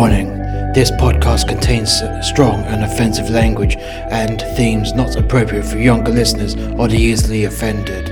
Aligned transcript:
Warning 0.00 0.38
this 0.72 0.90
podcast 0.92 1.46
contains 1.46 1.92
strong 2.26 2.64
and 2.64 2.84
offensive 2.84 3.28
language 3.28 3.76
and 3.76 4.40
themes 4.56 4.94
not 4.94 5.14
appropriate 5.16 5.66
for 5.66 5.76
younger 5.76 6.10
listeners 6.10 6.56
or 6.78 6.88
the 6.88 6.96
easily 6.96 7.44
offended. 7.44 8.08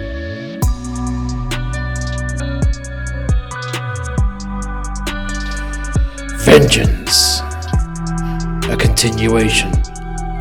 Vengeance, 6.45 7.41
a 8.69 8.77
continuation 8.79 9.73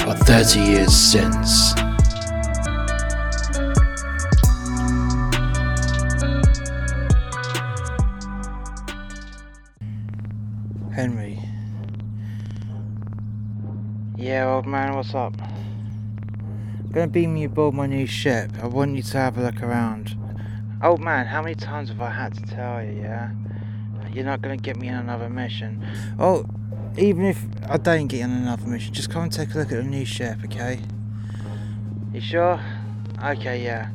of 0.06 0.20
30 0.28 0.60
years 0.60 0.94
since. 0.94 1.77
Old 14.58 14.66
man, 14.66 14.96
what's 14.96 15.14
up? 15.14 15.40
I'm 15.40 16.90
gonna 16.92 17.08
beam 17.08 17.38
you 17.38 17.46
aboard 17.46 17.76
my 17.76 17.86
new 17.86 18.08
ship. 18.08 18.50
I 18.60 18.66
want 18.66 18.96
you 18.96 19.04
to 19.04 19.18
have 19.20 19.38
a 19.38 19.42
look 19.44 19.62
around. 19.62 20.18
Old 20.82 21.00
man, 21.00 21.28
how 21.28 21.44
many 21.44 21.54
times 21.54 21.90
have 21.90 22.02
I 22.02 22.10
had 22.10 22.34
to 22.34 22.42
tell 22.42 22.84
you, 22.84 22.94
yeah? 22.94 23.34
You're 24.12 24.26
not 24.26 24.42
gonna 24.42 24.58
get 24.58 24.78
me 24.78 24.90
on 24.90 24.96
another 24.96 25.30
mission. 25.30 25.86
Oh, 26.18 26.44
even 26.98 27.26
if 27.26 27.46
I 27.70 27.78
don't 27.78 28.08
get 28.08 28.18
you 28.18 28.24
on 28.24 28.32
another 28.32 28.66
mission, 28.66 28.96
just 28.96 29.12
come 29.12 29.22
and 29.22 29.32
take 29.32 29.54
a 29.54 29.60
look 29.60 29.72
at 29.72 29.78
the 29.78 29.84
new 29.84 30.06
ship, 30.06 30.40
okay? 30.46 30.80
You 32.12 32.20
sure? 32.20 32.60
Okay, 33.24 33.64
yeah. 33.64 33.92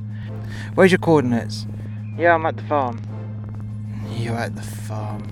Where's 0.76 0.92
your 0.92 1.00
coordinates? 1.00 1.66
Yeah, 2.16 2.36
I'm 2.36 2.46
at 2.46 2.56
the 2.56 2.62
farm. 2.62 3.02
You're 4.12 4.36
at 4.36 4.54
the 4.54 4.62
farm. 4.62 5.26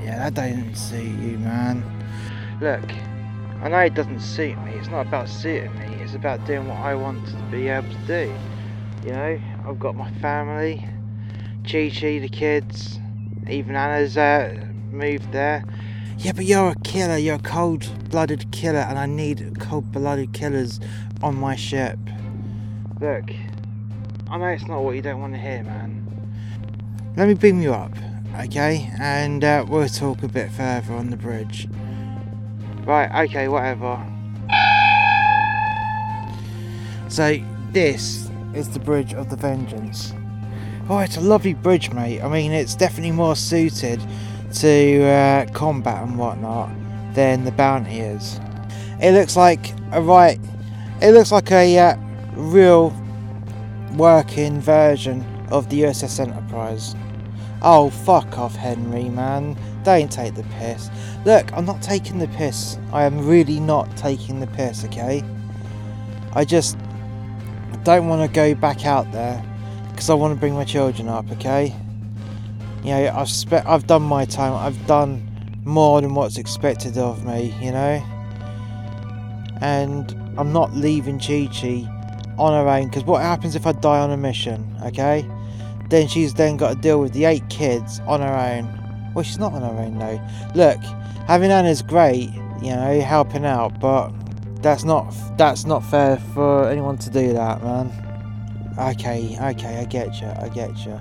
Yeah, 0.00 0.30
that 0.30 0.34
don't 0.34 0.76
suit 0.76 1.02
you, 1.02 1.38
man. 1.38 1.82
Look, 2.60 2.88
I 3.64 3.68
know 3.68 3.78
it 3.78 3.94
doesn't 3.94 4.20
suit 4.20 4.58
me. 4.62 4.72
It's 4.72 4.90
not 4.90 5.06
about 5.06 5.26
suiting 5.26 5.74
me. 5.78 5.86
It's 6.02 6.12
about 6.12 6.46
doing 6.46 6.68
what 6.68 6.76
I 6.80 6.94
want 6.94 7.26
to 7.28 7.36
be 7.50 7.68
able 7.68 7.88
to 7.88 7.98
do. 8.06 8.34
You 9.06 9.12
know, 9.12 9.40
I've 9.66 9.78
got 9.78 9.96
my 9.96 10.10
family, 10.20 10.86
Chi 11.64 11.88
Chi, 11.88 12.18
the 12.18 12.28
kids, 12.28 12.98
even 13.48 13.74
Anna's 13.74 14.18
uh, 14.18 14.66
moved 14.90 15.32
there. 15.32 15.64
Yeah, 16.18 16.32
but 16.32 16.44
you're 16.44 16.72
a 16.72 16.74
killer. 16.84 17.16
You're 17.16 17.36
a 17.36 17.38
cold-blooded 17.38 18.52
killer, 18.52 18.80
and 18.80 18.98
I 18.98 19.06
need 19.06 19.58
cold-blooded 19.58 20.34
killers 20.34 20.78
on 21.22 21.34
my 21.34 21.56
ship. 21.56 21.98
Look, 23.00 23.30
I 24.30 24.36
know 24.36 24.48
it's 24.48 24.66
not 24.66 24.82
what 24.82 24.94
you 24.94 25.00
don't 25.00 25.22
want 25.22 25.32
to 25.32 25.40
hear, 25.40 25.64
man. 25.64 26.02
Let 27.16 27.28
me 27.28 27.34
beam 27.34 27.62
you 27.62 27.72
up, 27.72 27.96
okay? 28.40 28.90
And 29.00 29.42
uh, 29.42 29.64
we'll 29.66 29.88
talk 29.88 30.22
a 30.22 30.28
bit 30.28 30.50
further 30.50 30.92
on 30.92 31.08
the 31.08 31.16
bridge. 31.16 31.66
Right, 32.86 33.28
okay, 33.28 33.48
whatever. 33.48 33.98
So, 37.08 37.38
this 37.72 38.28
is 38.54 38.68
the 38.70 38.78
Bridge 38.78 39.14
of 39.14 39.30
the 39.30 39.36
Vengeance. 39.36 40.12
Oh, 40.90 40.98
it's 40.98 41.16
a 41.16 41.20
lovely 41.22 41.54
bridge, 41.54 41.90
mate. 41.92 42.20
I 42.20 42.28
mean, 42.28 42.52
it's 42.52 42.74
definitely 42.74 43.12
more 43.12 43.36
suited 43.36 44.02
to 44.56 45.02
uh, 45.02 45.46
combat 45.52 46.02
and 46.02 46.18
whatnot 46.18 46.70
than 47.14 47.44
the 47.44 47.52
Bounty 47.52 48.00
is. 48.00 48.38
It 49.00 49.12
looks 49.12 49.34
like 49.34 49.72
a 49.92 50.02
right. 50.02 50.38
It 51.00 51.12
looks 51.12 51.32
like 51.32 51.50
a 51.52 51.78
uh, 51.78 51.96
real 52.34 52.94
working 53.96 54.60
version 54.60 55.24
of 55.50 55.70
the 55.70 55.82
USS 55.82 56.20
Enterprise. 56.20 56.94
Oh, 57.66 57.88
fuck 57.88 58.36
off, 58.38 58.54
Henry, 58.54 59.08
man. 59.08 59.56
Don't 59.84 60.12
take 60.12 60.34
the 60.34 60.42
piss. 60.58 60.90
Look, 61.24 61.50
I'm 61.54 61.64
not 61.64 61.80
taking 61.80 62.18
the 62.18 62.28
piss. 62.28 62.76
I 62.92 63.04
am 63.04 63.26
really 63.26 63.58
not 63.58 63.96
taking 63.96 64.38
the 64.38 64.46
piss, 64.48 64.84
okay? 64.84 65.24
I 66.34 66.44
just 66.44 66.76
don't 67.82 68.06
want 68.06 68.20
to 68.20 68.34
go 68.34 68.54
back 68.54 68.84
out 68.84 69.10
there 69.12 69.42
because 69.90 70.10
I 70.10 70.14
want 70.14 70.34
to 70.34 70.38
bring 70.38 70.52
my 70.52 70.64
children 70.64 71.08
up, 71.08 71.30
okay? 71.32 71.74
You 72.82 72.90
know, 72.90 73.14
I've 73.16 73.30
spe- 73.30 73.64
I've 73.64 73.86
done 73.86 74.02
my 74.02 74.26
time. 74.26 74.52
I've 74.52 74.86
done 74.86 75.26
more 75.64 76.02
than 76.02 76.14
what's 76.14 76.36
expected 76.36 76.98
of 76.98 77.24
me, 77.24 77.54
you 77.62 77.72
know? 77.72 78.02
And 79.62 80.12
I'm 80.36 80.52
not 80.52 80.74
leaving 80.74 81.18
Chi 81.18 81.46
Chi 81.46 81.88
on 82.36 82.52
her 82.52 82.68
own 82.68 82.88
because 82.88 83.04
what 83.04 83.22
happens 83.22 83.54
if 83.54 83.66
I 83.66 83.72
die 83.72 84.00
on 84.00 84.10
a 84.10 84.18
mission, 84.18 84.76
okay? 84.84 85.26
Then 85.90 86.08
she's 86.08 86.34
then 86.34 86.56
got 86.56 86.70
to 86.70 86.74
deal 86.80 87.00
with 87.00 87.12
the 87.12 87.24
eight 87.24 87.48
kids 87.48 88.00
on 88.06 88.20
her 88.20 88.34
own. 88.34 89.12
Well, 89.14 89.22
she's 89.22 89.38
not 89.38 89.52
on 89.52 89.62
her 89.62 89.82
own 89.82 89.98
though. 89.98 90.20
Look, 90.54 90.80
having 91.26 91.50
Anna's 91.50 91.82
great, 91.82 92.30
you 92.62 92.70
know, 92.70 93.00
helping 93.00 93.44
out, 93.44 93.78
but 93.80 94.10
that's 94.62 94.84
not 94.84 95.14
that's 95.36 95.64
not 95.66 95.84
fair 95.84 96.16
for 96.34 96.68
anyone 96.68 96.98
to 96.98 97.10
do 97.10 97.32
that, 97.32 97.62
man. 97.62 97.92
Okay, 98.78 99.36
okay, 99.40 99.78
I 99.78 99.84
get 99.84 100.20
you, 100.20 100.26
I 100.26 100.48
get 100.48 100.84
you. 100.84 101.00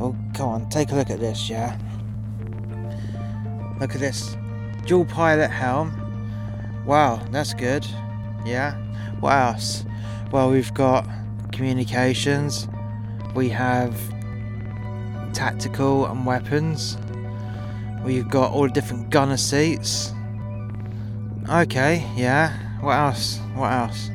Oh, 0.00 0.10
well, 0.10 0.16
come 0.34 0.48
on, 0.48 0.68
take 0.68 0.92
a 0.92 0.94
look 0.94 1.10
at 1.10 1.20
this, 1.20 1.48
yeah. 1.48 1.78
Look 3.80 3.94
at 3.94 4.00
this, 4.00 4.36
dual 4.86 5.04
pilot 5.04 5.48
helm. 5.48 5.92
Wow, 6.84 7.22
that's 7.30 7.54
good. 7.54 7.86
Yeah. 8.44 8.74
What 9.20 9.32
else? 9.32 9.84
Well, 10.32 10.50
we've 10.50 10.72
got 10.72 11.06
communications. 11.52 12.68
We 13.38 13.48
have 13.50 13.96
tactical 15.32 16.06
and 16.06 16.26
weapons. 16.26 16.98
We've 18.02 18.28
got 18.28 18.50
all 18.50 18.62
the 18.62 18.72
different 18.72 19.10
gunner 19.10 19.36
seats. 19.36 20.12
Okay, 21.48 22.04
yeah. 22.16 22.52
What 22.80 22.94
else? 22.94 23.38
What 23.54 23.72
else? 23.72 24.10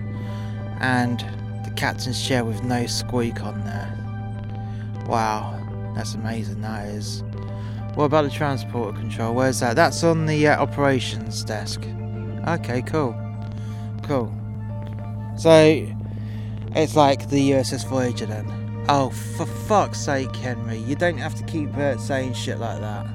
And 0.82 1.22
the 1.64 1.72
captain's 1.78 2.22
chair 2.22 2.44
with 2.44 2.66
no 2.66 2.86
squeak 2.86 3.42
on 3.42 3.64
there. 3.64 5.06
Wow, 5.08 5.58
that's 5.96 6.16
amazing. 6.16 6.60
That 6.60 6.90
is. 6.90 7.24
What 7.96 8.04
about 8.04 8.26
the 8.26 8.30
transporter 8.30 8.98
control? 9.00 9.36
Where's 9.36 9.62
that? 9.62 9.78
That's 9.78 10.04
on 10.04 10.26
the 10.26 10.50
uh, 10.50 10.62
operations 10.62 11.46
desk. 11.46 11.82
Okay, 12.46 12.82
cool. 12.82 13.16
Cool. 14.04 14.34
So, 15.38 15.88
it's 16.76 16.98
like 16.98 17.30
the 17.30 17.52
USS 17.52 17.88
Voyager 17.88 18.26
then. 18.26 18.63
Oh, 18.90 19.12
for 19.12 19.46
fuck's 19.46 19.98
sake, 20.00 20.36
Henry, 20.36 20.78
you 20.78 20.96
don't 20.96 21.18
have 21.18 21.36
to 21.36 21.44
keep 21.46 21.74
uh, 21.78 21.98
saying 21.98 22.34
shit 22.34 22.60
like 22.60 22.82
that. 22.82 23.08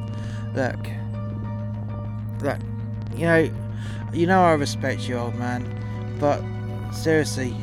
Look, 0.55 0.89
look, 2.43 2.59
you 3.15 3.27
know, 3.27 3.51
you 4.15 4.27
know 4.27 4.43
I 4.43 4.53
respect 4.53 5.07
you, 5.07 5.17
old 5.17 5.35
man, 5.35 5.67
but 6.19 6.43
seriously, 6.91 7.55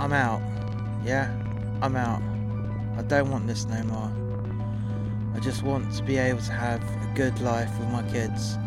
I'm 0.00 0.12
out. 0.12 0.42
Yeah, 1.04 1.32
I'm 1.82 1.94
out. 1.94 2.20
I 2.98 3.02
don't 3.02 3.30
want 3.30 3.46
this 3.46 3.64
no 3.66 3.80
more. 3.84 4.12
I 5.36 5.38
just 5.38 5.62
want 5.62 5.92
to 5.94 6.02
be 6.02 6.16
able 6.16 6.40
to 6.42 6.52
have 6.52 6.82
a 6.82 7.12
good 7.14 7.40
life 7.40 7.70
with 7.78 7.90
my 7.90 8.02
kids, 8.10 8.58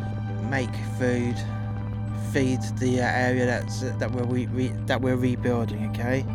make 0.49 0.73
food, 0.97 1.35
feed 2.31 2.59
the 2.79 3.01
uh, 3.01 3.07
area 3.07 3.45
that's 3.45 3.83
uh, 3.83 3.93
that 3.99 4.09
we're 4.13 4.23
re- 4.23 4.47
re- 4.47 4.75
that 4.85 5.01
we're 5.01 5.17
rebuilding. 5.17 5.89
Okay, 5.89 6.25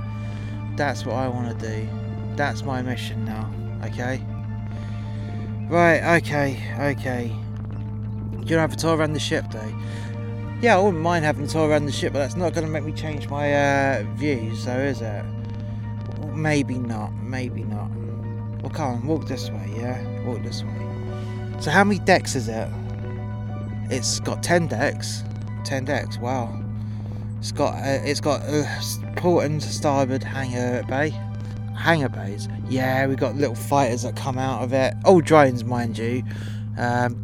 that's 0.76 1.06
what 1.06 1.16
I 1.16 1.28
want 1.28 1.58
to 1.58 1.68
do. 1.68 2.01
That's 2.36 2.62
my 2.62 2.82
mission 2.82 3.24
now. 3.24 3.52
Okay. 3.84 4.24
Right. 5.68 6.18
Okay. 6.18 6.58
Okay. 6.92 7.32
You 8.40 8.48
don't 8.48 8.58
have 8.58 8.72
a 8.72 8.76
tour 8.76 8.96
around 8.96 9.12
the 9.12 9.20
ship, 9.20 9.44
though. 9.50 9.72
Yeah, 10.60 10.76
I 10.76 10.80
wouldn't 10.80 11.02
mind 11.02 11.24
having 11.24 11.44
a 11.44 11.48
tour 11.48 11.68
around 11.68 11.86
the 11.86 11.92
ship, 11.92 12.12
but 12.12 12.20
that's 12.20 12.36
not 12.36 12.54
going 12.54 12.66
to 12.66 12.72
make 12.72 12.84
me 12.84 12.92
change 12.92 13.28
my 13.28 13.52
uh, 13.52 14.04
views, 14.14 14.62
so 14.62 14.70
is 14.78 15.00
it? 15.00 15.24
Maybe 16.34 16.78
not. 16.78 17.12
Maybe 17.14 17.64
not. 17.64 17.90
Well, 18.62 18.70
come 18.70 18.94
on, 18.94 19.06
walk 19.06 19.26
this 19.26 19.50
way. 19.50 19.72
Yeah, 19.76 20.24
walk 20.24 20.42
this 20.42 20.62
way. 20.62 20.86
So, 21.60 21.70
how 21.70 21.82
many 21.82 21.98
decks 22.00 22.36
is 22.36 22.48
it? 22.48 22.68
It's 23.90 24.20
got 24.20 24.42
ten 24.42 24.68
decks. 24.68 25.24
Ten 25.64 25.84
decks. 25.84 26.18
Wow. 26.18 26.56
It's 27.38 27.50
got 27.50 27.74
uh, 27.74 28.00
it's 28.04 28.20
got 28.20 28.42
a 28.42 28.64
port 29.16 29.46
and 29.46 29.60
starboard 29.60 30.22
hangar 30.22 30.84
bay. 30.84 31.12
Hangar 31.76 32.08
bays. 32.08 32.48
Yeah, 32.68 33.06
we 33.06 33.16
got 33.16 33.36
little 33.36 33.54
fighters 33.54 34.02
that 34.02 34.16
come 34.16 34.38
out 34.38 34.62
of 34.62 34.72
it. 34.72 34.94
All 35.04 35.20
drones, 35.20 35.64
mind 35.64 35.98
you. 35.98 36.22
Um, 36.78 37.16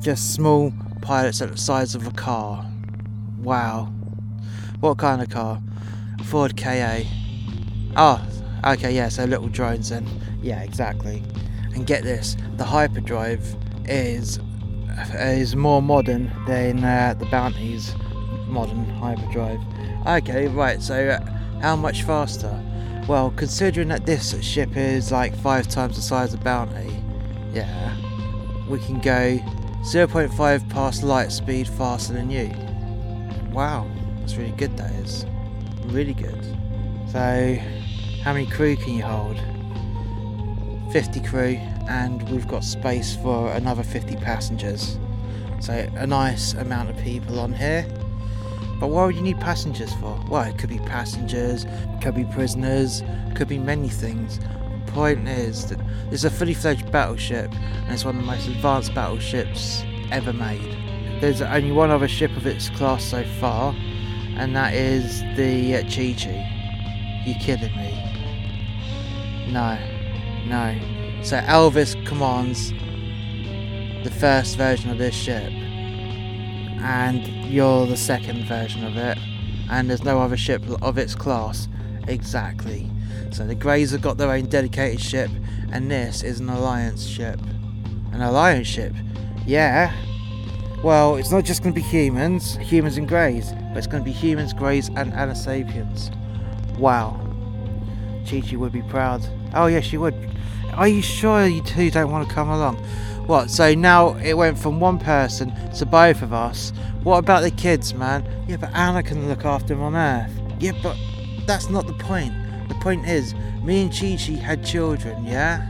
just 0.00 0.34
small 0.34 0.72
pilots 1.02 1.40
at 1.42 1.50
the 1.50 1.58
size 1.58 1.94
of 1.94 2.06
a 2.06 2.10
car. 2.10 2.66
Wow. 3.40 3.92
What 4.80 4.98
kind 4.98 5.22
of 5.22 5.30
car? 5.30 5.60
Ford 6.24 6.56
KA. 6.56 7.00
Oh, 7.96 8.26
okay, 8.66 8.94
yeah, 8.94 9.08
so 9.08 9.24
little 9.24 9.48
drones 9.48 9.90
then. 9.90 10.06
Yeah, 10.42 10.62
exactly. 10.62 11.22
And 11.74 11.86
get 11.86 12.02
this, 12.02 12.36
the 12.56 12.64
hyperdrive 12.64 13.56
is 13.86 14.38
is 15.14 15.56
more 15.56 15.82
modern 15.82 16.30
than 16.46 16.84
uh, 16.84 17.14
the 17.18 17.26
Bounty's 17.26 17.94
modern 18.46 18.84
hyperdrive. 18.84 19.60
Okay, 20.06 20.48
right. 20.48 20.80
So, 20.80 21.08
uh, 21.08 21.60
how 21.60 21.76
much 21.76 22.02
faster? 22.02 22.60
Well, 23.06 23.34
considering 23.36 23.88
that 23.88 24.06
this 24.06 24.42
ship 24.42 24.78
is 24.78 25.12
like 25.12 25.36
five 25.36 25.68
times 25.68 25.96
the 25.96 26.02
size 26.02 26.32
of 26.32 26.42
Bounty, 26.42 27.02
yeah, 27.52 27.94
we 28.66 28.78
can 28.78 28.98
go 28.98 29.38
0.5 29.82 30.70
past 30.70 31.02
light 31.02 31.30
speed 31.30 31.68
faster 31.68 32.14
than 32.14 32.30
you. 32.30 32.50
Wow, 33.52 33.86
that's 34.20 34.36
really 34.36 34.52
good, 34.52 34.74
that 34.78 34.90
is. 34.92 35.26
Really 35.84 36.14
good. 36.14 36.42
So, 37.12 37.58
how 38.22 38.32
many 38.32 38.46
crew 38.46 38.74
can 38.74 38.94
you 38.94 39.02
hold? 39.02 39.38
50 40.90 41.20
crew, 41.20 41.58
and 41.86 42.26
we've 42.30 42.48
got 42.48 42.64
space 42.64 43.16
for 43.16 43.52
another 43.52 43.82
50 43.82 44.16
passengers. 44.16 44.98
So, 45.60 45.86
a 45.96 46.06
nice 46.06 46.54
amount 46.54 46.88
of 46.88 46.96
people 46.96 47.38
on 47.38 47.52
here. 47.52 47.86
But 48.80 48.88
what 48.88 49.06
would 49.06 49.16
you 49.16 49.22
need 49.22 49.40
passengers 49.40 49.92
for? 49.94 50.18
Well, 50.28 50.42
it 50.42 50.58
could 50.58 50.70
be 50.70 50.78
passengers, 50.78 51.66
could 52.02 52.14
be 52.14 52.24
prisoners, 52.24 53.02
could 53.34 53.48
be 53.48 53.58
many 53.58 53.88
things. 53.88 54.38
The 54.86 54.92
point 54.92 55.28
is 55.28 55.66
that 55.68 55.80
it's 56.10 56.24
a 56.24 56.30
fully 56.30 56.54
fledged 56.54 56.90
battleship, 56.92 57.52
and 57.52 57.92
it's 57.92 58.04
one 58.04 58.16
of 58.16 58.22
the 58.22 58.26
most 58.26 58.46
advanced 58.48 58.94
battleships 58.94 59.84
ever 60.10 60.32
made. 60.32 61.20
There's 61.20 61.40
only 61.40 61.72
one 61.72 61.90
other 61.90 62.08
ship 62.08 62.36
of 62.36 62.46
its 62.46 62.68
class 62.70 63.04
so 63.04 63.24
far, 63.40 63.74
and 64.36 64.54
that 64.56 64.74
is 64.74 65.20
the 65.36 65.76
uh, 65.76 65.82
Chi 65.82 66.14
Chi. 66.18 67.22
You 67.24 67.34
kidding 67.36 67.74
me? 67.76 69.50
No, 69.50 69.78
no. 70.46 71.20
So 71.22 71.38
Elvis 71.38 71.94
commands 72.06 72.70
the 74.04 74.10
first 74.10 74.56
version 74.58 74.90
of 74.90 74.98
this 74.98 75.14
ship, 75.14 75.50
and 76.84 77.26
you're 77.50 77.86
the 77.86 77.96
second 77.96 78.44
version 78.44 78.84
of 78.84 78.96
it, 78.98 79.16
and 79.70 79.88
there's 79.88 80.04
no 80.04 80.20
other 80.20 80.36
ship 80.36 80.62
of 80.82 80.98
its 80.98 81.14
class. 81.14 81.66
Exactly. 82.06 82.90
So 83.32 83.46
the 83.46 83.54
Greys 83.54 83.90
have 83.92 84.02
got 84.02 84.18
their 84.18 84.30
own 84.30 84.46
dedicated 84.46 85.00
ship, 85.00 85.30
and 85.72 85.90
this 85.90 86.22
is 86.22 86.40
an 86.40 86.50
Alliance 86.50 87.06
ship. 87.06 87.40
An 88.12 88.20
Alliance 88.20 88.68
ship? 88.68 88.92
Yeah. 89.46 89.92
Well, 90.84 91.16
it's 91.16 91.30
not 91.30 91.44
just 91.44 91.62
going 91.62 91.74
to 91.74 91.80
be 91.80 91.86
humans, 91.86 92.56
humans 92.56 92.98
and 92.98 93.08
Greys, 93.08 93.52
but 93.52 93.78
it's 93.78 93.86
going 93.86 94.02
to 94.02 94.08
be 94.08 94.12
humans, 94.12 94.52
Greys, 94.52 94.88
and 94.88 95.10
Anasapiens. 95.14 96.14
Wow. 96.78 97.18
Chi 98.28 98.42
Chi 98.42 98.56
would 98.56 98.72
be 98.72 98.82
proud. 98.82 99.26
Oh, 99.54 99.66
yes, 99.66 99.84
she 99.84 99.96
would. 99.96 100.14
Are 100.74 100.88
you 100.88 101.00
sure 101.00 101.46
you 101.46 101.62
two 101.62 101.90
don't 101.90 102.10
want 102.10 102.28
to 102.28 102.34
come 102.34 102.50
along? 102.50 102.76
What, 103.26 103.50
so 103.50 103.74
now 103.74 104.14
it 104.16 104.34
went 104.34 104.58
from 104.58 104.80
one 104.80 104.98
person 104.98 105.52
to 105.76 105.86
both 105.86 106.20
of 106.20 106.34
us? 106.34 106.72
What 107.02 107.18
about 107.18 107.42
the 107.42 107.50
kids, 107.50 107.94
man? 107.94 108.26
Yeah, 108.46 108.58
but 108.58 108.70
Anna 108.74 109.02
can 109.02 109.28
look 109.28 109.46
after 109.46 109.68
them 109.68 109.82
on 109.82 109.96
Earth. 109.96 110.30
Yeah, 110.60 110.72
but 110.82 110.96
that's 111.46 111.70
not 111.70 111.86
the 111.86 111.94
point. 111.94 112.34
The 112.68 112.74
point 112.76 113.08
is, 113.08 113.34
me 113.62 113.82
and 113.82 113.90
Chi 113.90 114.16
Chi 114.16 114.32
had 114.32 114.64
children, 114.64 115.24
yeah? 115.24 115.66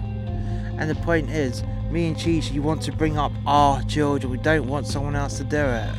And 0.79 0.91
the 0.91 0.97
point 0.97 1.31
is, 1.31 1.63
me 1.91 2.09
and 2.09 2.17
Chi 2.17 2.41
Chi 2.41 2.59
want 2.59 2.83
to 2.83 2.93
bring 2.93 3.19
up 3.19 3.31
our 3.47 3.83
children. 3.85 4.33
We 4.33 4.39
don't 4.39 4.67
want 4.67 4.89
someone 4.89 5.15
else 5.15 5.39
to 5.39 5.45
do 5.45 5.57
it. 5.57 5.95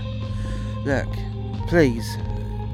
Look, 0.85 1.07
please, 1.67 2.17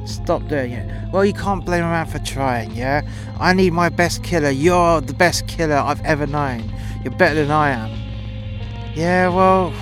stop 0.06 0.48
doing 0.48 0.72
it. 0.72 1.12
Well, 1.12 1.24
you 1.24 1.34
can't 1.34 1.64
blame 1.64 1.84
a 1.84 1.88
man 1.88 2.08
for 2.08 2.18
trying, 2.20 2.72
yeah? 2.72 3.02
I 3.40 3.54
need 3.54 3.74
my 3.74 3.90
best 3.90 4.24
killer. 4.24 4.50
You're 4.50 5.02
the 5.02 5.14
best 5.14 5.48
killer 5.48 5.76
I've 5.76 6.04
ever 6.04 6.26
known. 6.26 6.64
You're 7.04 7.14
better 7.14 7.36
than 7.36 7.52
I 7.52 7.70
am. 7.70 8.01
Yeah, 8.94 9.30
well, 9.30 9.74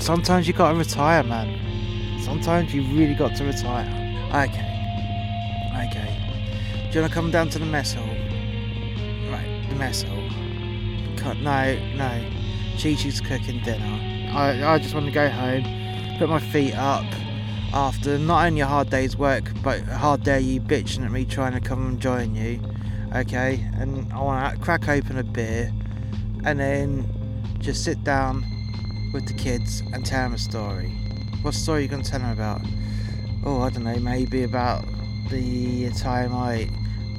sometimes 0.00 0.48
you 0.48 0.54
gotta 0.54 0.78
retire, 0.78 1.22
man. 1.22 2.20
Sometimes 2.20 2.72
you 2.72 2.82
really 2.82 3.14
got 3.14 3.36
to 3.36 3.44
retire. 3.44 3.86
Okay. 4.28 4.68
Okay. 5.86 6.88
Do 6.90 6.94
you 6.94 7.02
wanna 7.02 7.12
come 7.12 7.30
down 7.30 7.50
to 7.50 7.58
the 7.58 7.66
mess 7.66 7.92
hall? 7.92 8.06
Right, 9.30 9.66
the 9.68 9.76
mess 9.76 10.02
hall. 10.02 10.28
No, 11.40 11.78
no. 11.94 12.30
Chi 12.78 12.94
Chi's 12.94 13.20
cooking 13.20 13.62
dinner. 13.62 14.28
I, 14.34 14.74
I 14.74 14.78
just 14.78 14.94
want 14.94 15.06
to 15.06 15.12
go 15.12 15.28
home, 15.28 15.62
put 16.18 16.28
my 16.28 16.40
feet 16.40 16.74
up 16.74 17.04
after 17.72 18.18
not 18.18 18.46
only 18.46 18.60
a 18.60 18.66
hard 18.66 18.90
day's 18.90 19.16
work, 19.16 19.44
but 19.62 19.82
hard 19.82 20.24
day 20.24 20.40
you 20.40 20.60
bitching 20.60 21.04
at 21.04 21.12
me 21.12 21.24
trying 21.24 21.52
to 21.52 21.60
come 21.60 21.86
and 21.86 22.00
join 22.00 22.34
you. 22.34 22.60
Okay, 23.14 23.64
and 23.78 24.10
I 24.12 24.20
want 24.20 24.54
to 24.54 24.60
crack 24.60 24.88
open 24.88 25.18
a 25.18 25.22
beer 25.22 25.70
and 26.44 26.58
then 26.58 27.21
just 27.62 27.84
sit 27.84 28.02
down 28.02 28.44
with 29.12 29.26
the 29.26 29.34
kids 29.34 29.84
and 29.92 30.04
tell 30.04 30.24
them 30.24 30.34
a 30.34 30.38
story. 30.38 30.88
What 31.42 31.54
story 31.54 31.78
are 31.78 31.82
you 31.82 31.88
going 31.88 32.02
to 32.02 32.10
tell 32.10 32.18
them 32.18 32.32
about? 32.32 32.60
Oh, 33.44 33.60
I 33.62 33.70
don't 33.70 33.84
know, 33.84 33.96
maybe 33.96 34.42
about 34.42 34.84
the 35.30 35.90
time 35.90 36.34
I 36.34 36.68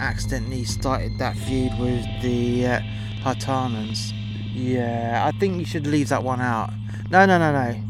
accidentally 0.01 0.65
started 0.65 1.17
that 1.17 1.37
feud 1.37 1.71
with 1.79 2.05
the 2.21 2.67
uh, 2.67 2.79
Hartannens. 3.21 4.11
Yeah, 4.53 5.23
I 5.25 5.37
think 5.39 5.59
you 5.59 5.65
should 5.65 5.87
leave 5.87 6.09
that 6.09 6.23
one 6.23 6.41
out. 6.41 6.71
No, 7.09 7.25
no, 7.25 7.37
no, 7.37 7.53
no. 7.53 7.81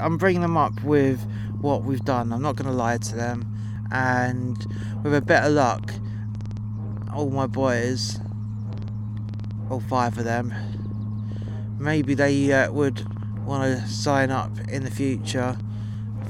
I'm 0.00 0.18
bringing 0.18 0.42
them 0.42 0.58
up 0.58 0.82
with 0.82 1.20
what 1.62 1.82
we've 1.82 2.04
done. 2.04 2.30
I'm 2.30 2.42
not 2.42 2.56
going 2.56 2.70
to 2.70 2.76
lie 2.76 2.98
to 2.98 3.16
them. 3.16 3.46
And 3.90 4.56
with 5.02 5.14
a 5.14 5.22
bit 5.22 5.42
of 5.42 5.52
luck, 5.52 5.92
all 7.14 7.30
my 7.30 7.46
boys, 7.46 8.18
all 9.70 9.80
five 9.80 10.18
of 10.18 10.24
them, 10.24 10.52
maybe 11.78 12.14
they 12.14 12.52
uh, 12.52 12.70
would 12.72 13.06
want 13.44 13.62
to 13.64 13.88
sign 13.88 14.30
up 14.30 14.50
in 14.68 14.84
the 14.84 14.90
future 14.90 15.56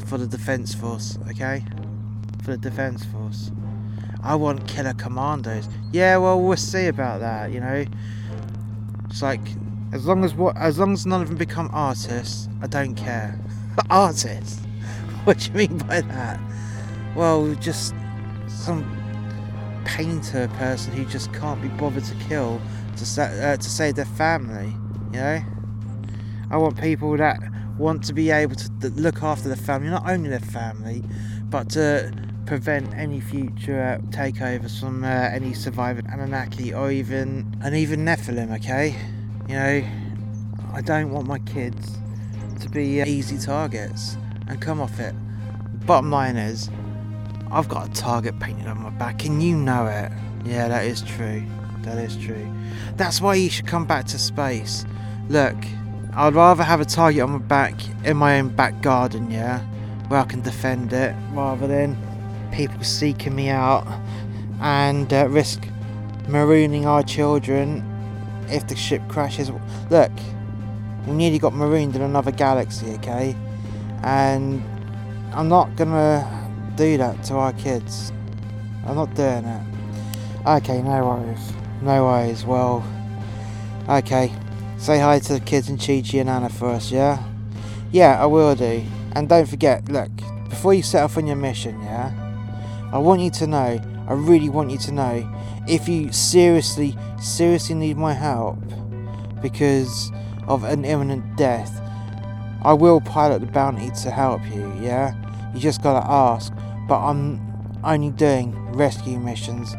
for 0.07 0.19
the 0.19 0.27
Defence 0.27 0.75
Force, 0.75 1.19
okay? 1.31 1.65
For 2.43 2.53
the 2.53 2.59
Defence 2.59 3.05
Force. 3.07 3.51
I 4.23 4.35
want 4.35 4.67
killer 4.67 4.95
commandos. 4.95 5.69
Yeah, 5.93 6.17
well, 6.19 6.41
we'll 6.41 6.57
see 6.57 6.87
about 6.87 7.21
that, 7.21 7.53
you 7.53 7.61
know? 7.61 7.85
It's 9.09 9.23
like, 9.23 9.41
as 9.93 10.07
long 10.07 10.25
as 10.25 10.35
what, 10.35 10.57
as 10.57 10.79
long 10.79 10.93
as 10.93 11.07
none 11.07 11.23
of 11.23 11.29
them 11.29 11.37
become 11.37 11.71
artists, 11.73 12.49
I 12.63 12.67
don't 12.67 12.95
care. 12.95 13.39
artists? 13.91 14.61
What 15.25 15.41
do 15.41 15.47
you 15.51 15.69
mean 15.69 15.79
by 15.79 16.01
that? 16.01 16.41
Well, 17.15 17.55
just 17.57 17.95
some 18.47 18.83
painter 19.85 20.49
person 20.57 20.93
who 20.93 21.05
just 21.05 21.33
can't 21.35 21.61
be 21.61 21.69
bothered 21.69 22.05
to 22.05 22.15
kill 22.29 22.61
to 22.97 23.05
sa- 23.05 23.23
uh, 23.23 23.57
to 23.57 23.71
save 23.71 23.97
their 23.97 24.05
family. 24.05 24.73
You 25.13 25.21
know, 25.21 25.43
I 26.51 26.57
want 26.57 26.81
people 26.81 27.17
that 27.17 27.39
want 27.79 28.03
to 28.05 28.13
be 28.13 28.31
able 28.31 28.57
to 28.57 28.89
look 28.91 29.23
after 29.23 29.49
their 29.49 29.57
family, 29.57 29.89
not 29.89 30.09
only 30.09 30.29
their 30.29 30.41
family, 30.41 31.03
but 31.49 31.71
to 31.71 32.13
prevent 32.47 32.93
any 32.95 33.21
future 33.21 34.01
uh, 34.01 34.07
takeovers 34.11 34.81
from 34.81 35.05
uh, 35.05 35.07
any 35.07 35.53
surviving 35.53 36.07
Anunnaki 36.07 36.73
or 36.73 36.91
even 36.91 37.55
and 37.63 37.77
even 37.77 38.05
Nephilim. 38.05 38.55
Okay, 38.57 38.97
you 39.49 39.55
know, 39.55 39.89
I 40.73 40.81
don't 40.81 41.11
want 41.11 41.27
my 41.27 41.39
kids 41.41 41.99
to 42.61 42.69
be 42.69 43.03
uh, 43.03 43.07
easy 43.07 43.39
targets 43.39 44.17
and 44.49 44.61
come 44.61 44.81
off 44.81 44.99
it. 44.99 45.15
Bottom 45.87 46.11
line 46.11 46.37
is, 46.37 46.71
I've 47.51 47.69
got 47.69 47.89
a 47.89 47.93
target 47.93 48.39
painted 48.41 48.67
on 48.67 48.83
my 48.83 48.91
back, 48.91 49.25
and 49.25 49.43
you 49.43 49.57
know 49.57 49.87
it. 49.87 50.11
Yeah, 50.45 50.69
that 50.69 50.85
is 50.87 51.03
true. 51.03 51.43
That 51.89 52.05
is 52.05 52.19
true. 52.19 52.47
That's 52.97 53.19
why 53.21 53.37
you 53.37 53.49
should 53.49 53.67
come 53.67 53.87
back 53.87 54.05
to 54.09 54.19
space. 54.19 54.85
Look, 55.31 55.57
I'd 56.13 56.35
rather 56.35 56.63
have 56.63 56.83
a 56.83 56.85
target 56.85 57.23
on 57.23 57.31
my 57.31 57.39
back 57.39 57.75
in 58.05 58.19
my 58.19 58.39
own 58.39 58.51
back 58.51 58.83
garden, 58.83 59.31
yeah, 59.31 59.61
where 60.09 60.21
I 60.21 60.25
can 60.25 60.43
defend 60.43 60.93
it, 60.93 61.15
rather 61.33 61.67
than 61.67 61.97
people 62.53 62.83
seeking 62.85 63.35
me 63.35 63.49
out 63.49 63.87
and 64.61 65.11
uh, 65.15 65.29
risk 65.29 65.63
marooning 66.27 66.85
our 66.85 67.03
children 67.03 67.83
if 68.51 68.67
the 68.69 68.77
ship 68.77 69.01
crashes. 69.09 69.51
Look, 69.89 70.13
we 71.07 71.15
nearly 71.15 71.39
got 71.39 71.55
marooned 71.55 71.97
in 71.97 72.03
another 72.03 72.33
galaxy, 72.33 72.91
okay? 72.97 73.35
And 74.03 74.63
I'm 75.33 75.49
not 75.49 75.75
gonna 75.77 76.51
do 76.77 76.99
that 76.99 77.23
to 77.25 77.35
our 77.37 77.55
kids. 77.55 78.13
I'm 78.85 78.97
not 78.97 79.15
doing 79.15 79.45
it. 79.47 79.63
Okay, 80.47 80.83
no 80.83 81.07
worries. 81.07 81.58
No 81.83 82.05
worries. 82.05 82.45
Well, 82.45 82.85
okay. 83.89 84.33
Say 84.79 84.99
hi 84.99 85.19
to 85.21 85.35
the 85.35 85.41
kids 85.41 85.69
and 85.69 85.79
Chi 85.79 86.03
Chi 86.03 86.19
and 86.19 86.29
Anna 86.29 86.47
us, 86.47 86.93
yeah? 86.93 87.23
Yeah, 87.91 88.23
I 88.23 88.27
will 88.27 88.55
do. 88.55 88.85
And 89.13 89.29
don't 89.29 89.49
forget, 89.49 89.89
look, 89.89 90.11
before 90.49 90.75
you 90.75 90.83
set 90.83 91.03
off 91.03 91.17
on 91.17 91.27
your 91.27 91.37
mission, 91.37 91.81
yeah? 91.83 92.13
I 92.93 92.99
want 92.99 93.21
you 93.21 93.31
to 93.31 93.47
know, 93.47 93.81
I 94.09 94.13
really 94.13 94.49
want 94.49 94.71
you 94.71 94.79
to 94.79 94.93
know, 94.93 95.35
if 95.69 95.89
you 95.89 96.13
seriously, 96.13 96.97
seriously 97.21 97.75
need 97.75 97.97
my 97.97 98.13
help 98.13 98.59
because 99.43 100.11
of 100.47 100.65
an 100.65 100.85
imminent 100.85 101.37
death, 101.37 101.81
I 102.63 102.73
will 102.73 103.01
pilot 103.01 103.41
the 103.41 103.47
bounty 103.47 103.91
to 104.03 104.11
help 104.11 104.45
you, 104.47 104.73
yeah? 104.81 105.15
You 105.55 105.61
just 105.61 105.83
gotta 105.83 106.07
ask. 106.09 106.53
But 106.89 107.05
I'm 107.05 107.41
only 107.85 108.11
doing 108.11 108.55
rescue 108.73 109.19
missions. 109.19 109.75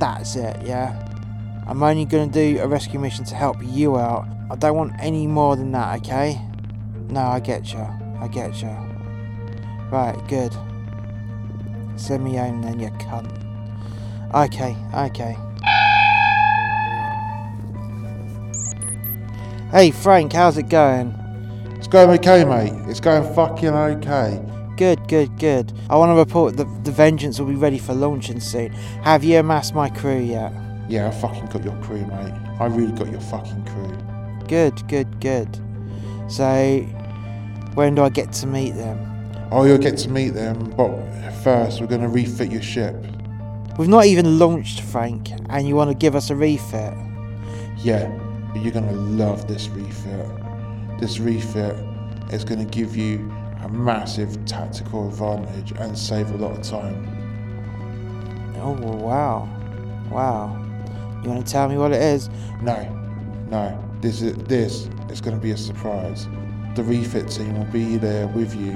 That's 0.00 0.34
it, 0.34 0.56
yeah? 0.62 1.06
I'm 1.68 1.82
only 1.82 2.06
gonna 2.06 2.26
do 2.26 2.58
a 2.60 2.66
rescue 2.66 2.98
mission 2.98 3.26
to 3.26 3.34
help 3.34 3.58
you 3.62 3.98
out. 3.98 4.26
I 4.50 4.56
don't 4.56 4.74
want 4.74 4.94
any 4.98 5.26
more 5.26 5.56
than 5.56 5.70
that, 5.72 6.00
okay? 6.00 6.40
No, 7.10 7.20
I 7.20 7.38
get 7.38 7.72
you. 7.72 7.86
I 8.18 8.26
get 8.26 8.62
you. 8.62 8.74
Right, 9.90 10.16
good. 10.26 10.52
Send 11.96 12.24
me 12.24 12.36
home 12.36 12.62
then, 12.62 12.80
you 12.80 12.88
cunt. 12.88 13.30
Okay, 14.34 14.74
okay. 14.94 15.36
Hey 19.70 19.90
Frank, 19.90 20.32
how's 20.32 20.56
it 20.56 20.70
going? 20.70 21.14
It's 21.76 21.88
going 21.88 22.08
okay, 22.18 22.44
mate. 22.44 22.72
It's 22.88 23.00
going 23.00 23.34
fucking 23.34 23.68
okay. 23.68 24.40
Good, 24.80 25.08
good, 25.08 25.38
good. 25.38 25.74
I 25.90 25.96
want 25.96 26.08
to 26.08 26.14
report 26.14 26.56
that 26.56 26.84
the 26.86 26.90
Vengeance 26.90 27.38
will 27.38 27.48
be 27.48 27.54
ready 27.54 27.76
for 27.76 27.92
launching 27.92 28.40
soon. 28.40 28.72
Have 29.02 29.22
you 29.22 29.36
amassed 29.36 29.74
my 29.74 29.90
crew 29.90 30.18
yet? 30.18 30.54
Yeah, 30.88 31.08
I 31.08 31.10
fucking 31.10 31.48
got 31.48 31.62
your 31.62 31.76
crew, 31.82 32.06
mate. 32.06 32.32
I 32.58 32.64
really 32.64 32.92
got 32.92 33.10
your 33.10 33.20
fucking 33.20 33.66
crew. 33.66 34.46
Good, 34.48 34.88
good, 34.88 35.20
good. 35.20 35.60
So, 36.28 36.78
when 37.74 37.94
do 37.94 38.04
I 38.04 38.08
get 38.08 38.32
to 38.32 38.46
meet 38.46 38.70
them? 38.70 38.98
Oh, 39.50 39.66
you'll 39.66 39.76
get 39.76 39.98
to 39.98 40.08
meet 40.08 40.30
them, 40.30 40.70
but 40.78 40.96
first 41.44 41.82
we're 41.82 41.86
gonna 41.86 42.08
refit 42.08 42.50
your 42.50 42.62
ship. 42.62 42.96
We've 43.76 43.86
not 43.86 44.06
even 44.06 44.38
launched, 44.38 44.80
Frank, 44.80 45.28
and 45.50 45.68
you 45.68 45.76
want 45.76 45.90
to 45.90 45.94
give 45.94 46.14
us 46.14 46.30
a 46.30 46.34
refit? 46.34 46.94
Yeah, 47.76 48.08
but 48.54 48.62
you're 48.62 48.72
gonna 48.72 48.92
love 48.92 49.46
this 49.46 49.68
refit. 49.68 50.26
This 50.98 51.18
refit 51.18 51.76
is 52.32 52.44
gonna 52.44 52.64
give 52.64 52.96
you 52.96 53.30
massive 53.70 54.44
tactical 54.44 55.08
advantage 55.08 55.72
and 55.72 55.96
save 55.96 56.30
a 56.30 56.36
lot 56.36 56.58
of 56.58 56.62
time. 56.62 57.06
Oh, 58.56 58.72
wow. 58.72 59.48
Wow. 60.10 60.56
You 61.22 61.30
want 61.30 61.46
to 61.46 61.52
tell 61.52 61.68
me 61.68 61.76
what 61.76 61.92
it 61.92 62.02
is? 62.02 62.28
No, 62.62 62.82
no. 63.50 63.78
This 64.00 64.22
is 64.22 64.34
this 64.44 64.88
is 65.10 65.20
going 65.20 65.36
to 65.36 65.42
be 65.42 65.50
a 65.50 65.56
surprise. 65.56 66.26
The 66.74 66.82
refit 66.82 67.28
team 67.28 67.58
will 67.58 67.70
be 67.70 67.98
there 67.98 68.26
with 68.28 68.54
you 68.54 68.70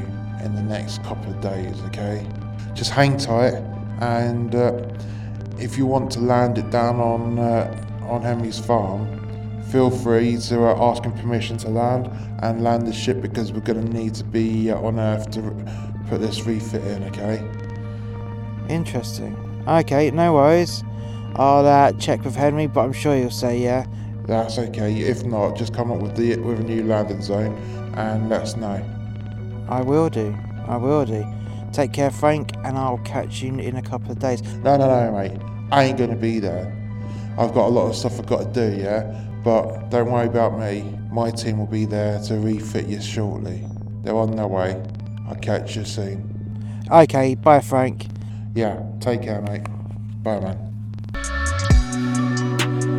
in 0.44 0.54
the 0.54 0.62
next 0.62 1.02
couple 1.02 1.32
of 1.32 1.40
days. 1.40 1.80
Okay, 1.84 2.26
just 2.74 2.90
hang 2.90 3.16
tight, 3.16 3.54
and 4.02 4.54
uh, 4.54 4.86
if 5.58 5.78
you 5.78 5.86
want 5.86 6.10
to 6.12 6.20
land 6.20 6.58
it 6.58 6.68
down 6.68 7.00
on 7.00 7.38
uh, 7.38 8.06
on 8.06 8.20
Henry's 8.20 8.58
farm, 8.58 9.23
feel 9.70 9.90
free 9.90 10.36
to 10.36 10.64
uh, 10.64 10.90
ask 10.90 11.02
him 11.02 11.12
permission 11.12 11.56
to 11.58 11.68
land 11.68 12.10
and 12.42 12.62
land 12.62 12.86
the 12.86 12.92
ship 12.92 13.20
because 13.20 13.52
we're 13.52 13.60
going 13.60 13.84
to 13.84 13.92
need 13.92 14.14
to 14.14 14.24
be 14.24 14.70
uh, 14.70 14.78
on 14.78 14.98
Earth 14.98 15.30
to 15.32 15.40
put 16.08 16.20
this 16.20 16.42
refit 16.42 16.82
in. 16.84 17.04
Okay. 17.04 17.42
Interesting. 18.68 19.36
Okay, 19.66 20.10
no 20.10 20.34
worries. 20.34 20.82
I'll 21.36 21.66
uh, 21.66 21.92
check 21.92 22.24
with 22.24 22.36
Henry, 22.36 22.66
but 22.66 22.82
I'm 22.82 22.92
sure 22.92 23.16
he'll 23.16 23.30
say 23.30 23.58
yeah. 23.58 23.86
That's 24.26 24.58
okay. 24.58 24.94
If 25.00 25.24
not, 25.24 25.56
just 25.56 25.74
come 25.74 25.90
up 25.90 25.98
with 26.00 26.16
the 26.16 26.36
with 26.36 26.60
a 26.60 26.62
new 26.62 26.84
landing 26.84 27.20
zone 27.20 27.56
and 27.96 28.28
let 28.28 28.42
us 28.42 28.56
know. 28.56 28.82
I 29.68 29.82
will 29.82 30.08
do. 30.08 30.34
I 30.66 30.76
will 30.76 31.04
do. 31.04 31.26
Take 31.72 31.92
care, 31.92 32.10
Frank, 32.10 32.52
and 32.64 32.78
I'll 32.78 32.98
catch 32.98 33.42
you 33.42 33.58
in 33.58 33.76
a 33.76 33.82
couple 33.82 34.12
of 34.12 34.18
days. 34.18 34.42
No, 34.58 34.76
no, 34.76 34.86
no, 34.86 35.12
mate. 35.12 35.40
I 35.72 35.84
ain't 35.84 35.98
gonna 35.98 36.16
be 36.16 36.38
there. 36.38 36.72
I've 37.36 37.52
got 37.52 37.66
a 37.66 37.68
lot 37.68 37.88
of 37.88 37.96
stuff 37.96 38.18
I've 38.18 38.26
got 38.26 38.54
to 38.54 38.70
do, 38.70 38.80
yeah? 38.80 39.02
But 39.44 39.90
don't 39.90 40.10
worry 40.10 40.26
about 40.26 40.58
me. 40.58 40.98
My 41.12 41.30
team 41.30 41.58
will 41.58 41.66
be 41.66 41.84
there 41.84 42.18
to 42.22 42.36
refit 42.36 42.86
you 42.86 42.98
shortly. 43.00 43.62
They're 44.02 44.16
on 44.16 44.34
their 44.34 44.46
way. 44.46 44.82
I'll 45.28 45.36
catch 45.36 45.76
you 45.76 45.84
soon. 45.84 46.30
Okay, 46.90 47.34
bye, 47.34 47.60
Frank. 47.60 48.06
Yeah, 48.54 48.82
take 49.00 49.22
care, 49.22 49.42
mate. 49.42 49.64
Bye, 50.22 50.40
man. 50.40 50.56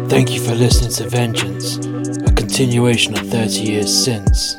Thank 0.07 0.33
you 0.33 0.39
for 0.39 0.53
listening 0.53 0.91
to 0.91 1.09
Vengeance, 1.09 1.77
a 1.77 2.31
continuation 2.33 3.17
of 3.17 3.27
30 3.27 3.61
years 3.61 3.91
since. 3.91 4.55